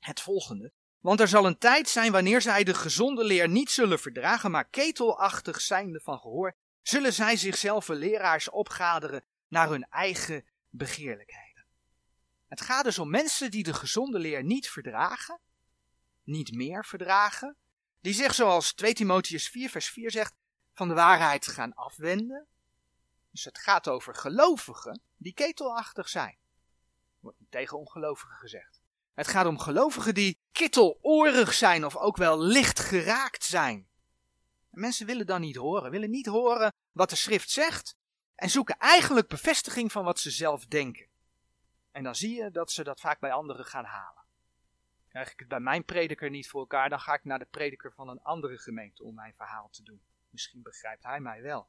[0.00, 0.72] het volgende.
[1.00, 4.68] Want er zal een tijd zijn wanneer zij de gezonde leer niet zullen verdragen, maar
[4.68, 11.64] ketelachtig zijnde van gehoor, zullen zij zichzelf leraars opgaderen naar hun eigen begeerlijkheden.
[12.48, 15.40] Het gaat dus om mensen die de gezonde leer niet verdragen,
[16.26, 17.56] niet meer verdragen,
[18.00, 20.34] die zich zoals 2 Timotheus 4 vers 4 zegt,
[20.74, 22.46] van de waarheid gaan afwenden.
[23.30, 26.36] Dus het gaat over gelovigen die ketelachtig zijn.
[27.20, 28.80] Wordt niet tegen ongelovigen gezegd.
[29.14, 33.88] Het gaat om gelovigen die kittelorig zijn of ook wel licht geraakt zijn.
[34.70, 37.96] En mensen willen dan niet horen, willen niet horen wat de schrift zegt
[38.34, 41.08] en zoeken eigenlijk bevestiging van wat ze zelf denken.
[41.90, 44.25] En dan zie je dat ze dat vaak bij anderen gaan halen.
[45.16, 47.92] Krijg ik het bij mijn prediker niet voor elkaar, dan ga ik naar de prediker
[47.92, 50.00] van een andere gemeente om mijn verhaal te doen.
[50.30, 51.68] Misschien begrijpt hij mij wel.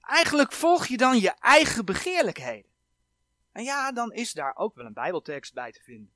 [0.00, 2.70] Eigenlijk volg je dan je eigen begeerlijkheden.
[3.52, 6.12] En ja, dan is daar ook wel een Bijbeltekst bij te vinden.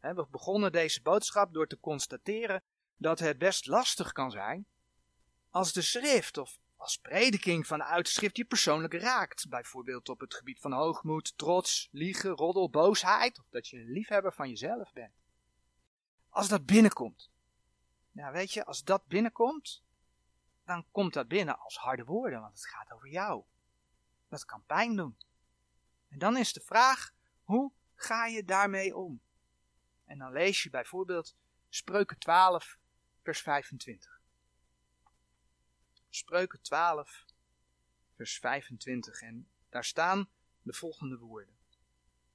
[0.00, 2.62] We begonnen deze boodschap door te constateren
[2.96, 4.66] dat het best lastig kan zijn
[5.50, 9.48] als de schrift of als prediking vanuit de schrift je persoonlijk raakt.
[9.48, 13.38] Bijvoorbeeld op het gebied van hoogmoed, trots, liegen, roddel, boosheid.
[13.38, 15.21] Of dat je een liefhebber van jezelf bent.
[16.32, 17.30] Als dat binnenkomt.
[18.10, 19.82] Nou weet je, als dat binnenkomt,
[20.64, 23.44] dan komt dat binnen als harde woorden, want het gaat over jou.
[24.28, 25.16] Dat kan pijn doen.
[26.08, 27.10] En dan is de vraag,
[27.42, 29.20] hoe ga je daarmee om?
[30.04, 31.36] En dan lees je bijvoorbeeld
[31.68, 32.78] Spreuken 12,
[33.22, 34.20] vers 25.
[36.08, 37.24] Spreuken 12,
[38.16, 39.20] vers 25.
[39.20, 40.28] En daar staan
[40.62, 41.56] de volgende woorden.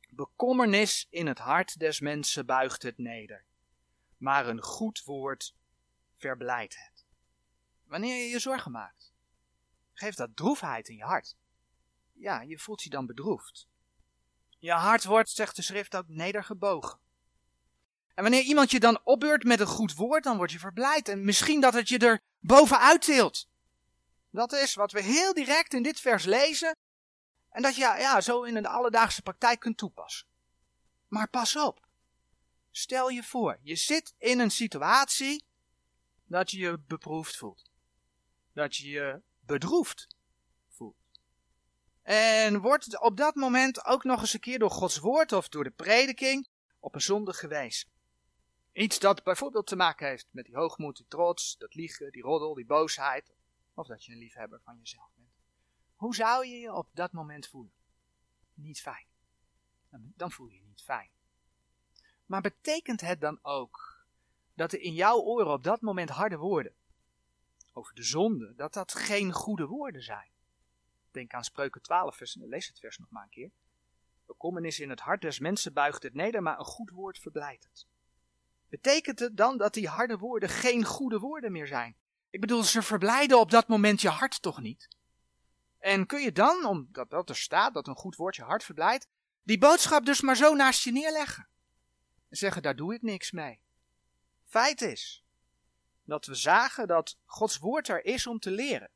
[0.09, 3.45] Bekommernis in het hart des mensen buigt het neder,
[4.17, 5.55] maar een goed woord
[6.15, 7.05] verblijdt het.
[7.83, 9.11] Wanneer je je zorgen maakt,
[9.93, 11.35] geeft dat droefheid in je hart.
[12.13, 13.67] Ja, je voelt je dan bedroefd.
[14.59, 16.99] Je hart wordt, zegt de schrift ook, nedergebogen.
[18.13, 21.09] En wanneer iemand je dan opbeurt met een goed woord, dan word je verblijd.
[21.09, 23.47] En misschien dat het je er bovenuit tilt.
[24.29, 26.75] Dat is wat we heel direct in dit vers lezen.
[27.49, 30.27] En dat je ja, zo in de alledaagse praktijk kunt toepassen.
[31.07, 31.86] Maar pas op.
[32.77, 35.45] Stel je voor, je zit in een situatie
[36.25, 37.71] dat je je beproefd voelt.
[38.53, 40.07] Dat je je bedroefd
[40.67, 40.95] voelt.
[42.01, 45.63] En wordt op dat moment ook nog eens een keer door Gods woord of door
[45.63, 46.47] de prediking
[46.79, 47.89] op een zonde gewezen.
[48.73, 52.53] Iets dat bijvoorbeeld te maken heeft met die hoogmoed, die trots, dat liegen, die roddel,
[52.53, 53.33] die boosheid.
[53.73, 55.31] Of dat je een liefhebber van jezelf bent.
[55.95, 57.73] Hoe zou je je op dat moment voelen?
[58.53, 59.07] Niet fijn.
[59.91, 61.15] Dan voel je je niet fijn.
[62.27, 64.05] Maar betekent het dan ook
[64.53, 66.73] dat er in jouw oren op dat moment harde woorden
[67.73, 70.29] over de zonde, dat dat geen goede woorden zijn?
[71.11, 73.51] Denk aan Spreuken 12, vers, lees het vers nog maar een keer.
[74.25, 77.87] Bekommernis in het hart des mensen buigt het neder, maar een goed woord verblijdt het.
[78.69, 81.95] Betekent het dan dat die harde woorden geen goede woorden meer zijn?
[82.29, 84.87] Ik bedoel, ze verblijden op dat moment je hart toch niet?
[85.79, 89.07] En kun je dan, omdat dat er staat, dat een goed woord je hart verblijdt,
[89.43, 91.47] die boodschap dus maar zo naast je neerleggen?
[92.29, 93.59] En zeggen, daar doe ik niks mee.
[94.43, 95.23] Feit is
[96.03, 98.89] dat we zagen dat Gods woord er is om te leren.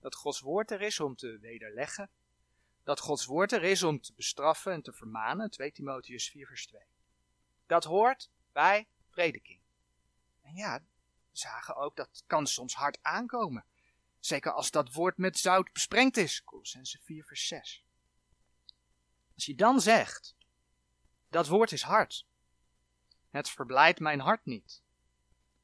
[0.00, 2.10] Dat Gods woord er is om te wederleggen.
[2.84, 5.50] Dat Gods woord er is om te bestraffen en te vermanen.
[5.50, 6.82] 2 Timotheus 4 vers 2.
[7.66, 9.60] Dat hoort bij prediking.
[10.40, 13.64] En ja, we zagen ook dat kan soms hard aankomen.
[14.20, 16.44] Zeker als dat woord met zout besprengd is.
[16.44, 17.84] Colossense 4 vers 6.
[19.34, 20.34] Als je dan zegt,
[21.28, 22.26] dat woord is hard.
[23.32, 24.82] Het verblijdt mijn hart niet.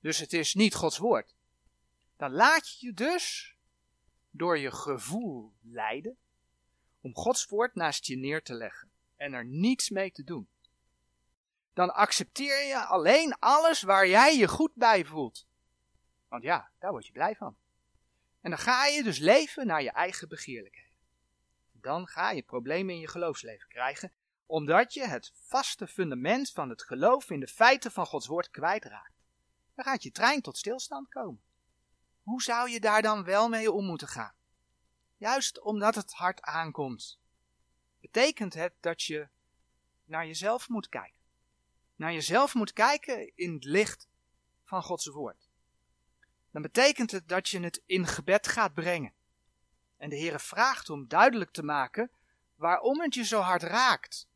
[0.01, 1.35] Dus het is niet Gods woord.
[2.17, 3.57] dan laat je je dus
[4.31, 6.17] door je gevoel leiden
[7.01, 10.49] om Gods woord naast je neer te leggen en er niets mee te doen.
[11.73, 15.47] Dan accepteer je alleen alles waar jij je goed bij voelt.
[16.29, 17.57] Want ja, daar word je blij van.
[18.41, 20.97] En dan ga je dus leven naar je eigen begeerlijkheden.
[21.73, 24.13] Dan ga je problemen in je geloofsleven krijgen,
[24.49, 29.13] omdat je het vaste fundament van het geloof in de feiten van Gods woord kwijtraakt.
[29.75, 31.43] Dan gaat je trein tot stilstand komen.
[32.23, 34.35] Hoe zou je daar dan wel mee om moeten gaan?
[35.17, 37.19] Juist omdat het hard aankomt.
[38.01, 39.29] Betekent het dat je
[40.05, 41.21] naar jezelf moet kijken.
[41.97, 44.09] Naar jezelf moet kijken in het licht
[44.65, 45.49] van Gods woord.
[46.51, 49.13] Dan betekent het dat je het in gebed gaat brengen.
[49.97, 52.11] En de Heere vraagt om duidelijk te maken
[52.55, 54.29] waarom het je zo hard raakt.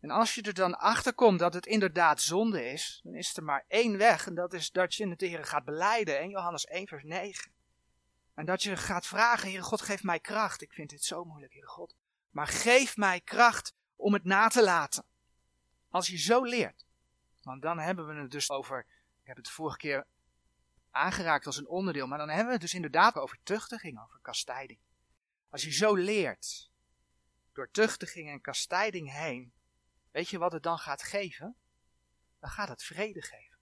[0.00, 3.44] En als je er dan achter komt dat het inderdaad zonde is, dan is er
[3.44, 4.26] maar één weg.
[4.26, 6.18] En dat is dat je het Heer gaat beleiden.
[6.18, 7.52] 1 Johannes 1 vers 9.
[8.34, 10.62] En dat je gaat vragen, Heere God, geef mij kracht.
[10.62, 11.94] Ik vind dit zo moeilijk, Heere God.
[12.30, 15.04] Maar geef mij kracht om het na te laten.
[15.90, 16.86] Als je zo leert.
[17.42, 18.86] Want dan hebben we het dus over,
[19.20, 20.06] ik heb het de vorige keer
[20.90, 24.78] aangeraakt als een onderdeel, maar dan hebben we het dus inderdaad over tuchtiging, over kastijding.
[25.50, 26.70] Als je zo leert,
[27.52, 29.52] door tuchtiging en kastijding heen,
[30.18, 31.56] weet je wat het dan gaat geven?
[32.38, 33.58] Dan gaat het vrede geven.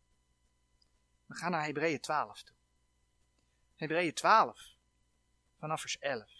[1.26, 2.56] We gaan naar Hebreeën 12 toe.
[3.74, 4.76] Hebreeën 12,
[5.58, 6.30] vanaf vers 11.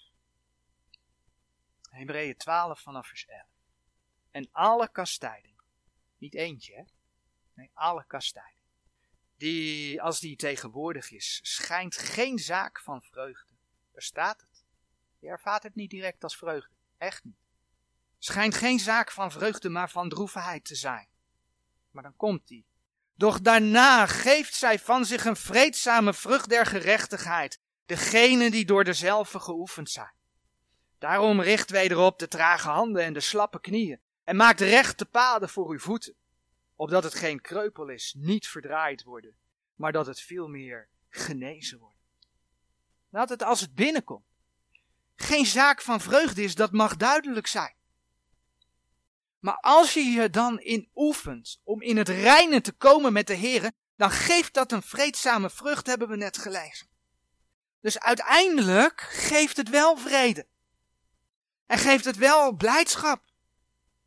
[1.91, 3.47] Hebreeën 12 vanaf vers 11.
[4.31, 5.61] En alle kastijding,
[6.19, 6.83] niet eentje hè,
[7.53, 8.67] nee alle kastijding,
[9.37, 13.55] die als die tegenwoordig is, schijnt geen zaak van vreugde.
[13.93, 14.65] Daar staat het.
[15.19, 17.46] Je ervaart het niet direct als vreugde, echt niet.
[18.19, 21.09] Schijnt geen zaak van vreugde, maar van droefheid te zijn.
[21.91, 22.67] Maar dan komt die.
[23.15, 29.41] Doch daarna geeft zij van zich een vreedzame vrucht der gerechtigheid, degene die door dezelfde
[29.41, 30.13] geoefend zijn.
[30.99, 35.71] Daarom richt wederop de trage handen en de slappe knieën, en maakt rechte paden voor
[35.71, 36.15] uw voeten,
[36.75, 39.37] opdat het geen kreupel is, niet verdraaid worden,
[39.75, 41.97] maar dat het veel meer genezen wordt.
[43.09, 44.25] Laat het als het binnenkomt.
[45.15, 47.76] Geen zaak van vreugde is, dat mag duidelijk zijn.
[49.39, 53.35] Maar als je je dan in oefent om in het reinen te komen met de
[53.35, 56.87] Heer, dan geeft dat een vreedzame vrucht, hebben we net gelezen.
[57.81, 60.47] Dus uiteindelijk geeft het wel vrede.
[61.67, 63.25] En geeft het wel blijdschap.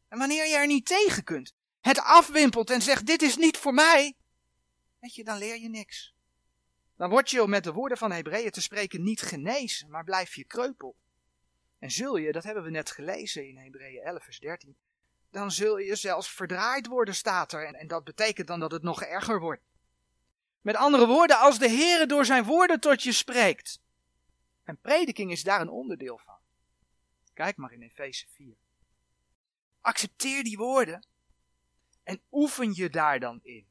[0.08, 3.74] En wanneer je er niet tegen kunt, het afwimpelt en zegt: Dit is niet voor
[3.74, 4.18] mij,
[5.00, 6.14] weet je, dan leer je niks.
[6.96, 10.46] Dan word je met de woorden van Hebreeën te spreken niet genezen, maar blijf je
[10.46, 10.96] kreupel.
[11.80, 14.78] En zul je, dat hebben we net gelezen in Hebreeën 11, vers 13,
[15.32, 17.66] dan zul je zelfs verdraaid worden, staat er.
[17.66, 19.62] En, en dat betekent dan dat het nog erger wordt.
[20.62, 23.82] Met andere woorden, als de Heere door zijn woorden tot je spreekt.
[24.64, 26.38] En prediking is daar een onderdeel van.
[27.34, 28.56] Kijk maar in Efeze 4.
[29.82, 31.08] Accepteer die woorden
[32.04, 33.68] en oefen je daar dan in.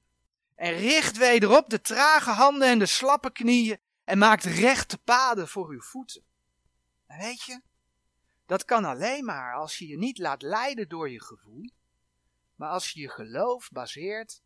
[0.54, 5.68] En richt wederop de trage handen en de slappe knieën en maakt rechte paden voor
[5.68, 6.22] uw voeten.
[7.06, 7.60] En weet je,
[8.48, 11.70] dat kan alleen maar als je je niet laat leiden door je gevoel,
[12.54, 14.42] maar als je je geloof baseert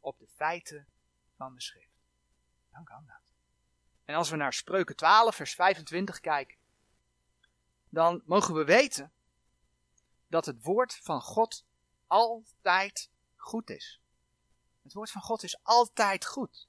[0.00, 0.86] op de feiten
[1.36, 2.02] van de schrift.
[2.70, 3.32] Dan kan dat.
[4.04, 6.58] En als we naar Spreuken 12, vers 25 kijken,
[7.88, 9.12] dan mogen we weten
[10.26, 11.64] dat het woord van God
[12.06, 14.00] altijd goed is.
[14.82, 16.68] Het woord van God is altijd goed.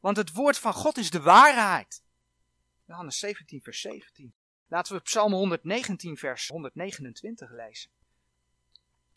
[0.00, 2.02] Want het woord van God is de waarheid.
[2.84, 4.34] Johannes 17, vers 17.
[4.68, 7.90] Laten we Psalm 119, vers 129 lezen.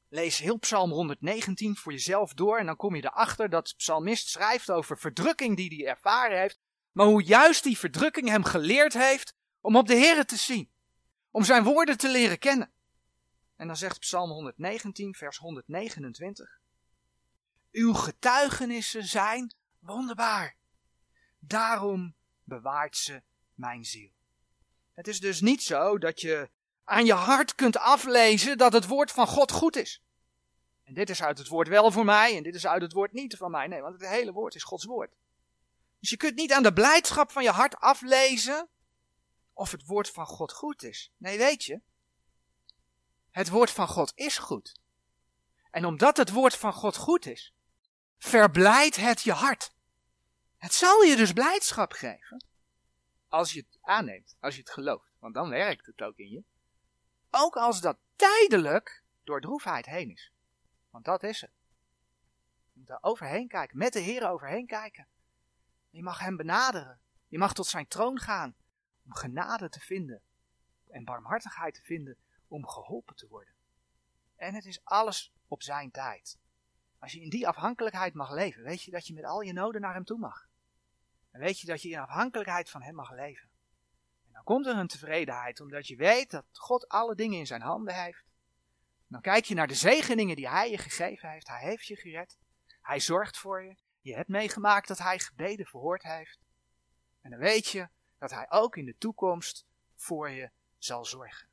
[0.09, 4.29] Lees heel Psalm 119 voor jezelf door en dan kom je erachter dat de psalmist
[4.29, 6.59] schrijft over verdrukking die hij ervaren heeft,
[6.91, 10.69] maar hoe juist die verdrukking hem geleerd heeft om op de Here te zien,
[11.31, 12.71] om zijn woorden te leren kennen.
[13.55, 16.59] En dan zegt Psalm 119, vers 129.
[17.71, 20.57] Uw getuigenissen zijn wonderbaar.
[21.39, 23.21] Daarom bewaart ze
[23.53, 24.11] mijn ziel.
[24.99, 26.49] Het is dus niet zo dat je
[26.83, 30.03] aan je hart kunt aflezen dat het woord van God goed is.
[30.83, 33.13] En dit is uit het woord wel voor mij en dit is uit het woord
[33.13, 33.67] niet van mij.
[33.67, 35.15] Nee, want het hele woord is Gods woord.
[35.99, 38.69] Dus je kunt niet aan de blijdschap van je hart aflezen
[39.53, 41.11] of het woord van God goed is.
[41.17, 41.81] Nee, weet je,
[43.29, 44.79] het woord van God is goed.
[45.71, 47.53] En omdat het woord van God goed is,
[48.17, 49.73] verblijdt het je hart.
[50.57, 52.48] Het zal je dus blijdschap geven
[53.29, 55.11] als je het aanneemt, als je het gelooft.
[55.19, 56.43] Want dan werkt het ook in je.
[57.29, 60.31] Ook als dat tijdelijk door droefheid heen is.
[60.89, 61.51] Want dat is het.
[62.73, 65.07] Je moet er overheen kijken, met de Heer overheen kijken.
[65.89, 66.99] Je mag Hem benaderen.
[67.27, 68.55] Je mag tot zijn troon gaan
[69.05, 70.21] om genade te vinden
[70.87, 72.17] en barmhartigheid te vinden
[72.47, 73.53] om geholpen te worden.
[74.35, 76.37] En het is alles op zijn tijd.
[76.99, 79.81] Als je in die afhankelijkheid mag leven, weet je dat je met al je noden
[79.81, 80.48] naar hem toe mag.
[81.31, 83.49] En weet je dat je in afhankelijkheid van hem mag leven.
[84.25, 87.61] En dan komt er een tevredenheid, omdat je weet dat God alle dingen in zijn
[87.61, 88.23] handen heeft.
[89.07, 91.47] Dan kijk je naar de zegeningen die hij je gegeven heeft.
[91.47, 92.37] Hij heeft je gered.
[92.81, 93.75] Hij zorgt voor je.
[94.01, 96.39] Je hebt meegemaakt dat hij gebeden verhoord heeft.
[97.21, 99.65] En dan weet je dat hij ook in de toekomst
[99.95, 101.47] voor je zal zorgen.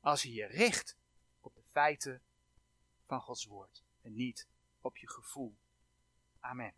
[0.00, 0.96] Als je je richt
[1.40, 2.22] op de feiten
[3.04, 4.48] van Gods woord en niet
[4.80, 5.56] op je gevoel.
[6.40, 6.74] Amen.